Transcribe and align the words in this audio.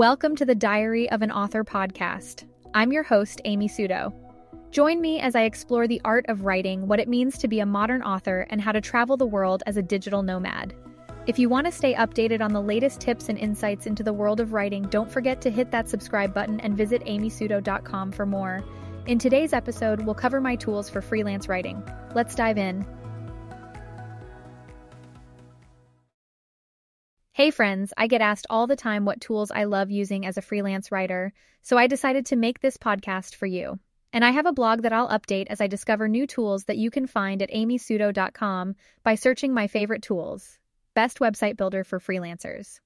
Welcome 0.00 0.34
to 0.36 0.46
the 0.46 0.54
Diary 0.54 1.10
of 1.10 1.20
an 1.20 1.30
Author 1.30 1.62
podcast. 1.62 2.46
I'm 2.72 2.90
your 2.90 3.02
host, 3.02 3.42
Amy 3.44 3.68
Suto. 3.68 4.14
Join 4.70 4.98
me 4.98 5.20
as 5.20 5.34
I 5.34 5.42
explore 5.42 5.86
the 5.86 6.00
art 6.06 6.24
of 6.30 6.46
writing, 6.46 6.86
what 6.86 7.00
it 7.00 7.06
means 7.06 7.36
to 7.36 7.48
be 7.48 7.60
a 7.60 7.66
modern 7.66 8.02
author, 8.02 8.46
and 8.48 8.62
how 8.62 8.72
to 8.72 8.80
travel 8.80 9.18
the 9.18 9.26
world 9.26 9.62
as 9.66 9.76
a 9.76 9.82
digital 9.82 10.22
nomad. 10.22 10.72
If 11.26 11.38
you 11.38 11.50
want 11.50 11.66
to 11.66 11.70
stay 11.70 11.92
updated 11.92 12.40
on 12.40 12.54
the 12.54 12.62
latest 12.62 13.02
tips 13.02 13.28
and 13.28 13.36
insights 13.36 13.84
into 13.84 14.02
the 14.02 14.14
world 14.14 14.40
of 14.40 14.54
writing, 14.54 14.84
don't 14.84 15.12
forget 15.12 15.42
to 15.42 15.50
hit 15.50 15.70
that 15.70 15.90
subscribe 15.90 16.32
button 16.32 16.60
and 16.60 16.74
visit 16.74 17.04
amysuto.com 17.04 18.10
for 18.12 18.24
more. 18.24 18.64
In 19.06 19.18
today's 19.18 19.52
episode, 19.52 20.06
we'll 20.06 20.14
cover 20.14 20.40
my 20.40 20.56
tools 20.56 20.88
for 20.88 21.02
freelance 21.02 21.46
writing. 21.46 21.82
Let's 22.14 22.34
dive 22.34 22.56
in. 22.56 22.86
Hey 27.32 27.52
friends, 27.52 27.92
I 27.96 28.08
get 28.08 28.20
asked 28.20 28.48
all 28.50 28.66
the 28.66 28.74
time 28.74 29.04
what 29.04 29.20
tools 29.20 29.52
I 29.52 29.62
love 29.64 29.88
using 29.88 30.26
as 30.26 30.36
a 30.36 30.42
freelance 30.42 30.90
writer, 30.90 31.32
so 31.62 31.78
I 31.78 31.86
decided 31.86 32.26
to 32.26 32.36
make 32.36 32.58
this 32.58 32.76
podcast 32.76 33.36
for 33.36 33.46
you. 33.46 33.78
And 34.12 34.24
I 34.24 34.30
have 34.30 34.46
a 34.46 34.52
blog 34.52 34.82
that 34.82 34.92
I'll 34.92 35.08
update 35.08 35.46
as 35.48 35.60
I 35.60 35.68
discover 35.68 36.08
new 36.08 36.26
tools 36.26 36.64
that 36.64 36.76
you 36.76 36.90
can 36.90 37.06
find 37.06 37.40
at 37.40 37.52
amysuto.com 37.52 38.74
by 39.04 39.14
searching 39.14 39.54
my 39.54 39.68
favorite 39.68 40.02
tools. 40.02 40.58
Best 40.94 41.20
website 41.20 41.56
builder 41.56 41.84
for 41.84 42.00
freelancers 42.00 42.80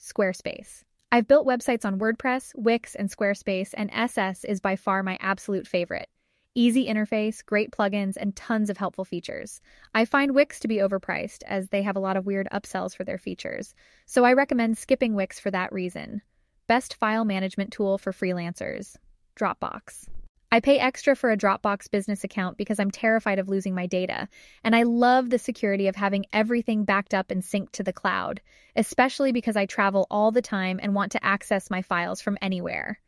Squarespace. 0.00 0.84
I've 1.10 1.26
built 1.26 1.48
websites 1.48 1.84
on 1.84 1.98
WordPress, 1.98 2.52
Wix, 2.54 2.94
and 2.94 3.10
Squarespace, 3.10 3.74
and 3.74 3.90
SS 3.92 4.44
is 4.44 4.60
by 4.60 4.76
far 4.76 5.02
my 5.02 5.18
absolute 5.20 5.66
favorite. 5.66 6.08
Easy 6.54 6.86
interface, 6.86 7.44
great 7.44 7.70
plugins, 7.70 8.16
and 8.16 8.34
tons 8.34 8.70
of 8.70 8.76
helpful 8.76 9.04
features. 9.04 9.60
I 9.94 10.04
find 10.04 10.34
Wix 10.34 10.60
to 10.60 10.68
be 10.68 10.78
overpriced, 10.78 11.42
as 11.46 11.68
they 11.68 11.82
have 11.82 11.96
a 11.96 12.00
lot 12.00 12.16
of 12.16 12.26
weird 12.26 12.48
upsells 12.52 12.96
for 12.96 13.04
their 13.04 13.18
features, 13.18 13.74
so 14.06 14.24
I 14.24 14.32
recommend 14.32 14.78
skipping 14.78 15.14
Wix 15.14 15.38
for 15.38 15.50
that 15.50 15.72
reason. 15.72 16.22
Best 16.66 16.94
file 16.94 17.24
management 17.24 17.72
tool 17.72 17.96
for 17.98 18.12
freelancers 18.12 18.96
Dropbox. 19.38 20.08
I 20.50 20.60
pay 20.60 20.78
extra 20.78 21.14
for 21.14 21.30
a 21.30 21.36
Dropbox 21.36 21.90
business 21.90 22.24
account 22.24 22.56
because 22.56 22.80
I'm 22.80 22.90
terrified 22.90 23.38
of 23.38 23.50
losing 23.50 23.74
my 23.74 23.86
data, 23.86 24.28
and 24.64 24.74
I 24.74 24.84
love 24.84 25.28
the 25.28 25.38
security 25.38 25.88
of 25.88 25.96
having 25.96 26.24
everything 26.32 26.84
backed 26.84 27.12
up 27.12 27.30
and 27.30 27.42
synced 27.42 27.72
to 27.72 27.82
the 27.82 27.92
cloud, 27.92 28.40
especially 28.74 29.30
because 29.30 29.56
I 29.56 29.66
travel 29.66 30.06
all 30.10 30.32
the 30.32 30.42
time 30.42 30.80
and 30.82 30.94
want 30.94 31.12
to 31.12 31.24
access 31.24 31.70
my 31.70 31.82
files 31.82 32.22
from 32.22 32.38
anywhere. 32.40 32.98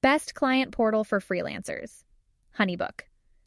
Best 0.00 0.34
client 0.34 0.72
portal 0.72 1.04
for 1.04 1.20
freelancers. 1.20 2.04
Honeybook. 2.58 3.02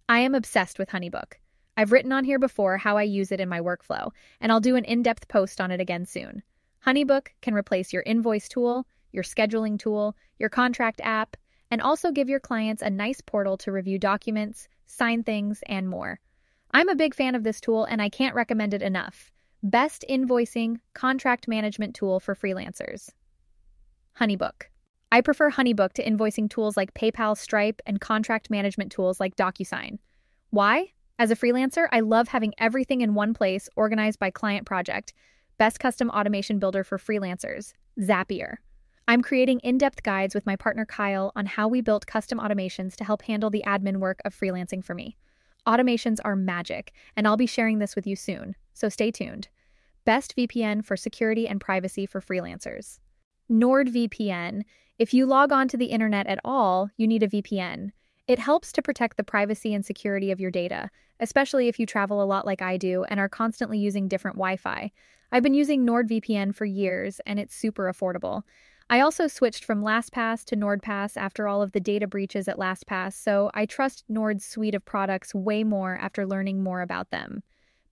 I 0.09 0.19
am 0.19 0.35
obsessed 0.35 0.79
with 0.79 0.89
Honeybook. 0.89 1.33
I've 1.77 1.91
written 1.91 2.11
on 2.11 2.23
here 2.23 2.39
before 2.39 2.77
how 2.77 2.97
I 2.97 3.03
use 3.03 3.31
it 3.31 3.39
in 3.39 3.49
my 3.49 3.59
workflow, 3.59 4.11
and 4.39 4.51
I'll 4.51 4.59
do 4.59 4.75
an 4.75 4.85
in 4.85 5.03
depth 5.03 5.27
post 5.27 5.59
on 5.59 5.71
it 5.71 5.79
again 5.79 6.05
soon. 6.05 6.41
Honeybook 6.85 7.27
can 7.41 7.53
replace 7.53 7.91
your 7.91 8.03
invoice 8.03 8.47
tool, 8.47 8.87
your 9.11 9.23
scheduling 9.23 9.77
tool, 9.77 10.15
your 10.39 10.49
contract 10.49 11.01
app, 11.03 11.37
and 11.71 11.81
also 11.81 12.11
give 12.11 12.29
your 12.29 12.39
clients 12.39 12.81
a 12.81 12.89
nice 12.89 13.21
portal 13.21 13.57
to 13.57 13.71
review 13.71 13.97
documents, 13.97 14.67
sign 14.85 15.23
things, 15.23 15.63
and 15.67 15.89
more. 15.89 16.19
I'm 16.71 16.89
a 16.89 16.95
big 16.95 17.15
fan 17.15 17.35
of 17.35 17.43
this 17.43 17.61
tool 17.61 17.85
and 17.85 18.01
I 18.01 18.09
can't 18.09 18.35
recommend 18.35 18.73
it 18.73 18.81
enough. 18.81 19.31
Best 19.63 20.05
invoicing, 20.09 20.79
contract 20.93 21.47
management 21.47 21.95
tool 21.95 22.19
for 22.19 22.35
freelancers. 22.35 23.09
Honeybook. 24.19 24.63
I 25.15 25.21
prefer 25.21 25.49
Honeybook 25.49 25.93
to 25.93 26.03
invoicing 26.03 26.49
tools 26.49 26.75
like 26.75 26.93
PayPal, 26.93 27.37
Stripe, 27.37 27.81
and 27.85 28.01
contract 28.01 28.49
management 28.49 28.91
tools 28.91 29.17
like 29.17 29.37
DocuSign. 29.37 29.99
Why? 30.49 30.91
As 31.17 31.31
a 31.31 31.37
freelancer, 31.37 31.87
I 31.93 32.01
love 32.01 32.27
having 32.27 32.53
everything 32.57 32.99
in 32.99 33.13
one 33.13 33.33
place, 33.33 33.69
organized 33.77 34.19
by 34.19 34.29
client 34.29 34.65
project. 34.65 35.13
Best 35.57 35.79
custom 35.79 36.09
automation 36.09 36.59
builder 36.59 36.83
for 36.83 36.97
freelancers, 36.97 37.71
Zapier. 37.97 38.55
I'm 39.07 39.21
creating 39.21 39.61
in 39.61 39.77
depth 39.77 40.03
guides 40.03 40.35
with 40.35 40.45
my 40.45 40.57
partner 40.57 40.85
Kyle 40.85 41.31
on 41.33 41.45
how 41.45 41.69
we 41.69 41.79
built 41.79 42.05
custom 42.05 42.37
automations 42.37 42.97
to 42.97 43.05
help 43.05 43.21
handle 43.21 43.49
the 43.49 43.63
admin 43.65 44.01
work 44.01 44.19
of 44.25 44.35
freelancing 44.35 44.83
for 44.83 44.95
me. 44.95 45.15
Automations 45.65 46.19
are 46.25 46.35
magic, 46.35 46.91
and 47.15 47.25
I'll 47.25 47.37
be 47.37 47.47
sharing 47.47 47.79
this 47.79 47.95
with 47.95 48.05
you 48.05 48.17
soon, 48.17 48.57
so 48.73 48.89
stay 48.89 49.11
tuned. 49.11 49.47
Best 50.03 50.35
VPN 50.35 50.83
for 50.83 50.97
security 50.97 51.47
and 51.47 51.61
privacy 51.61 52.05
for 52.05 52.19
freelancers. 52.19 52.99
NordVPN 53.51 54.63
if 54.97 55.13
you 55.13 55.25
log 55.25 55.51
on 55.51 55.67
to 55.67 55.77
the 55.77 55.87
internet 55.87 56.25
at 56.27 56.39
all, 56.45 56.89
you 56.95 57.05
need 57.05 57.21
a 57.21 57.27
VPN. 57.27 57.91
It 58.29 58.39
helps 58.39 58.71
to 58.71 58.81
protect 58.81 59.17
the 59.17 59.25
privacy 59.25 59.73
and 59.73 59.85
security 59.85 60.31
of 60.31 60.39
your 60.39 60.51
data, 60.51 60.89
especially 61.19 61.67
if 61.67 61.79
you 61.79 61.85
travel 61.85 62.23
a 62.23 62.25
lot 62.25 62.45
like 62.45 62.61
I 62.61 62.77
do 62.77 63.03
and 63.03 63.19
are 63.19 63.27
constantly 63.27 63.77
using 63.77 64.07
different 64.07 64.37
Wi 64.37 64.55
Fi. 64.55 64.91
I've 65.33 65.43
been 65.43 65.53
using 65.53 65.85
NordVPN 65.85 66.55
for 66.55 66.63
years 66.63 67.19
and 67.25 67.41
it's 67.41 67.53
super 67.53 67.91
affordable. 67.91 68.43
I 68.89 69.01
also 69.01 69.27
switched 69.27 69.65
from 69.65 69.81
LastPass 69.81 70.45
to 70.45 70.55
NordPass 70.55 71.17
after 71.17 71.45
all 71.45 71.61
of 71.61 71.73
the 71.73 71.81
data 71.81 72.07
breaches 72.07 72.47
at 72.47 72.57
LastPass, 72.57 73.13
so 73.13 73.51
I 73.53 73.65
trust 73.65 74.05
Nord's 74.07 74.45
suite 74.45 74.75
of 74.75 74.85
products 74.85 75.35
way 75.35 75.65
more 75.65 75.97
after 75.97 76.25
learning 76.25 76.63
more 76.63 76.81
about 76.81 77.09
them. 77.09 77.43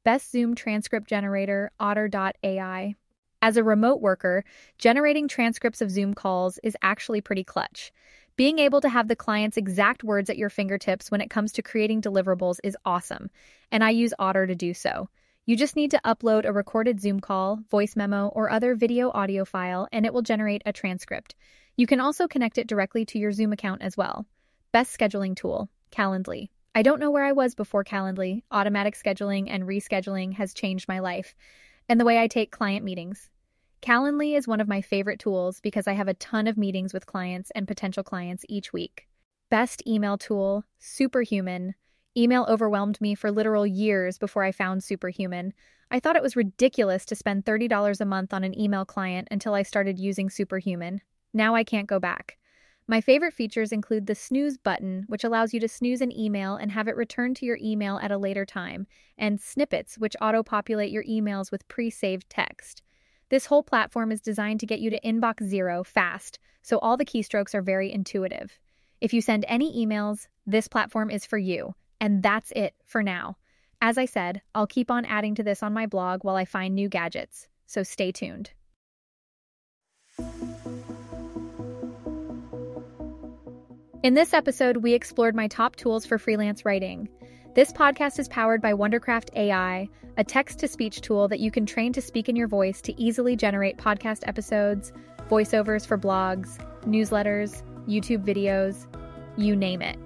Best 0.05 0.31
Zoom 0.31 0.55
transcript 0.55 1.09
generator, 1.09 1.71
Otter.ai. 1.79 2.95
As 3.43 3.57
a 3.57 3.63
remote 3.63 3.99
worker, 3.99 4.45
generating 4.77 5.27
transcripts 5.27 5.81
of 5.81 5.91
Zoom 5.91 6.13
calls 6.13 6.59
is 6.63 6.77
actually 6.81 7.19
pretty 7.19 7.43
clutch. 7.43 7.91
Being 8.37 8.57
able 8.57 8.79
to 8.79 8.87
have 8.87 9.09
the 9.09 9.17
client's 9.17 9.57
exact 9.57 10.01
words 10.01 10.29
at 10.29 10.37
your 10.37 10.49
fingertips 10.49 11.11
when 11.11 11.19
it 11.19 11.29
comes 11.29 11.51
to 11.51 11.61
creating 11.61 12.01
deliverables 12.01 12.59
is 12.63 12.77
awesome, 12.85 13.29
and 13.69 13.83
I 13.83 13.89
use 13.89 14.13
Otter 14.17 14.47
to 14.47 14.55
do 14.55 14.73
so. 14.73 15.09
You 15.45 15.57
just 15.57 15.75
need 15.75 15.91
to 15.91 15.99
upload 16.05 16.45
a 16.45 16.53
recorded 16.53 17.01
Zoom 17.01 17.19
call, 17.19 17.59
voice 17.69 17.97
memo, 17.97 18.29
or 18.29 18.49
other 18.49 18.75
video 18.75 19.11
audio 19.11 19.43
file, 19.43 19.89
and 19.91 20.05
it 20.05 20.13
will 20.13 20.21
generate 20.21 20.61
a 20.65 20.71
transcript. 20.71 21.35
You 21.75 21.85
can 21.85 21.99
also 21.99 22.29
connect 22.29 22.57
it 22.57 22.67
directly 22.67 23.03
to 23.07 23.19
your 23.19 23.33
Zoom 23.33 23.51
account 23.51 23.81
as 23.81 23.97
well. 23.97 24.25
Best 24.71 24.97
scheduling 24.97 25.35
tool, 25.35 25.69
Calendly. 25.91 26.47
I 26.73 26.81
don't 26.81 27.01
know 27.01 27.11
where 27.11 27.25
I 27.25 27.33
was 27.33 27.55
before 27.55 27.83
Calendly. 27.83 28.43
Automatic 28.51 28.95
scheduling 28.95 29.47
and 29.49 29.63
rescheduling 29.63 30.31
has 30.35 30.53
changed 30.53 30.87
my 30.87 30.99
life 30.99 31.35
and 31.89 31.99
the 31.99 32.05
way 32.05 32.19
I 32.19 32.27
take 32.27 32.49
client 32.49 32.85
meetings. 32.85 33.29
Calendly 33.83 34.37
is 34.37 34.47
one 34.47 34.61
of 34.61 34.67
my 34.69 34.79
favorite 34.79 35.19
tools 35.19 35.59
because 35.59 35.89
I 35.89 35.93
have 35.93 36.07
a 36.07 36.13
ton 36.13 36.47
of 36.47 36.55
meetings 36.55 36.93
with 36.93 37.05
clients 37.05 37.51
and 37.53 37.67
potential 37.67 38.01
clients 38.01 38.45
each 38.47 38.71
week. 38.71 39.09
Best 39.51 39.85
email 39.85 40.17
tool, 40.17 40.63
Superhuman. 40.79 41.75
Email 42.15 42.45
overwhelmed 42.47 43.01
me 43.01 43.13
for 43.13 43.29
literal 43.29 43.67
years 43.67 44.17
before 44.17 44.41
I 44.45 44.53
found 44.53 44.85
Superhuman. 44.85 45.53
I 45.91 45.99
thought 45.99 46.15
it 46.15 46.23
was 46.23 46.37
ridiculous 46.37 47.03
to 47.07 47.15
spend 47.15 47.43
$30 47.43 47.99
a 47.99 48.05
month 48.05 48.33
on 48.33 48.45
an 48.45 48.57
email 48.57 48.85
client 48.85 49.27
until 49.29 49.53
I 49.53 49.63
started 49.63 49.99
using 49.99 50.29
Superhuman. 50.29 51.01
Now 51.33 51.53
I 51.53 51.65
can't 51.65 51.85
go 51.85 51.99
back. 51.99 52.37
My 52.87 53.01
favorite 53.01 53.33
features 53.33 53.73
include 53.73 54.07
the 54.07 54.15
snooze 54.15 54.57
button, 54.57 55.03
which 55.07 55.25
allows 55.25 55.53
you 55.53 55.59
to 55.59 55.67
snooze 55.67 55.99
an 55.99 56.17
email 56.17 56.55
and 56.55 56.71
have 56.71 56.87
it 56.87 56.95
returned 56.95 57.35
to 57.37 57.45
your 57.45 57.59
email 57.61 57.99
at 58.01 58.11
a 58.11 58.17
later 58.17 58.45
time, 58.45 58.87
and 59.17 59.41
snippets, 59.41 59.97
which 59.97 60.15
auto 60.21 60.41
populate 60.41 60.91
your 60.91 61.03
emails 61.03 61.51
with 61.51 61.67
pre 61.67 61.89
saved 61.89 62.29
text. 62.29 62.81
This 63.33 63.47
whole 63.47 63.63
platform 63.63 64.11
is 64.11 64.21
designed 64.21 64.59
to 64.59 64.67
get 64.67 64.79
you 64.79 64.91
to 64.91 64.99
inbox 65.01 65.43
zero 65.43 65.83
fast, 65.83 66.37
so 66.61 66.77
all 66.77 66.97
the 66.97 67.03
keystrokes 67.03 67.55
are 67.55 67.63
very 67.63 67.91
intuitive. 67.91 68.59
If 69.01 69.11
you 69.11 69.21
send 69.21 69.43
any 69.47 69.83
emails, 69.83 70.27
this 70.45 70.67
platform 70.67 71.09
is 71.09 71.25
for 71.25 71.39
you. 71.39 71.73
And 71.99 72.21
that's 72.21 72.51
it 72.55 72.75
for 72.85 73.01
now. 73.01 73.37
As 73.81 73.97
I 73.97 74.05
said, 74.05 74.43
I'll 74.53 74.67
keep 74.67 74.91
on 74.91 75.03
adding 75.05 75.33
to 75.33 75.43
this 75.43 75.63
on 75.63 75.73
my 75.73 75.87
blog 75.87 76.23
while 76.23 76.35
I 76.35 76.45
find 76.45 76.75
new 76.75 76.89
gadgets, 76.89 77.47
so 77.65 77.81
stay 77.81 78.11
tuned. 78.11 78.51
In 84.03 84.13
this 84.13 84.35
episode, 84.35 84.77
we 84.77 84.93
explored 84.93 85.33
my 85.33 85.47
top 85.47 85.75
tools 85.75 86.05
for 86.05 86.19
freelance 86.19 86.65
writing. 86.65 87.09
This 87.55 87.71
podcast 87.71 88.17
is 88.17 88.27
powered 88.27 88.63
by 88.63 88.73
Wondercraft 88.73 89.29
AI, 89.35 89.87
a 90.17 90.23
text 90.23 90.57
to 90.57 90.67
speech 90.67 91.01
tool 91.01 91.27
that 91.27 91.39
you 91.39 91.51
can 91.51 91.67
train 91.67 91.93
to 91.93 92.01
speak 92.01 92.27
in 92.27 92.35
your 92.35 92.47
voice 92.47 92.81
to 92.81 92.99
easily 92.99 93.35
generate 93.35 93.77
podcast 93.77 94.27
episodes, 94.27 94.91
voiceovers 95.29 95.85
for 95.85 95.95
blogs, 95.95 96.57
newsletters, 96.81 97.61
YouTube 97.87 98.25
videos, 98.25 98.87
you 99.37 99.55
name 99.55 99.83
it. 99.83 99.99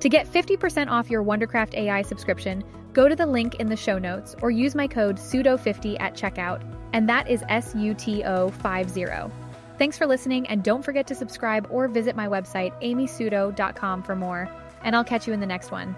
To 0.00 0.08
get 0.08 0.32
50% 0.32 0.88
off 0.88 1.10
your 1.10 1.22
Wondercraft 1.22 1.74
AI 1.74 2.00
subscription, 2.00 2.64
go 2.94 3.06
to 3.06 3.14
the 3.14 3.26
link 3.26 3.56
in 3.56 3.66
the 3.66 3.76
show 3.76 3.98
notes 3.98 4.34
or 4.40 4.50
use 4.50 4.74
my 4.74 4.86
code 4.86 5.18
SUTO50 5.18 6.00
at 6.00 6.14
checkout, 6.14 6.62
and 6.94 7.06
that 7.06 7.28
is 7.28 7.44
S 7.50 7.74
U 7.74 7.92
T 7.92 8.24
O 8.24 8.48
50. 8.48 9.04
Thanks 9.76 9.98
for 9.98 10.06
listening, 10.06 10.48
and 10.48 10.64
don't 10.64 10.82
forget 10.82 11.06
to 11.08 11.14
subscribe 11.14 11.68
or 11.70 11.86
visit 11.86 12.16
my 12.16 12.28
website, 12.28 12.72
amysuto.com, 12.82 14.02
for 14.04 14.16
more. 14.16 14.48
And 14.82 14.96
I'll 14.96 15.04
catch 15.04 15.26
you 15.26 15.34
in 15.34 15.40
the 15.40 15.46
next 15.46 15.70
one. 15.70 15.94